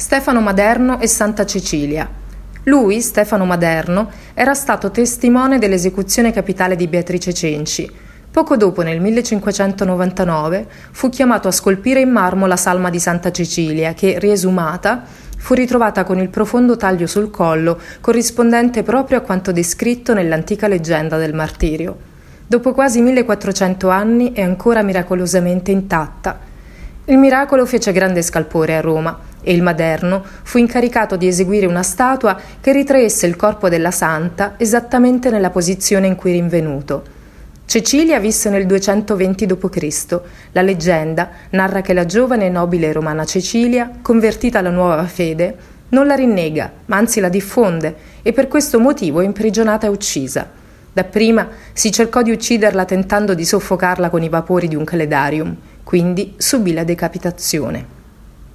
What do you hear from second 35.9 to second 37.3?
in cui rinvenuto.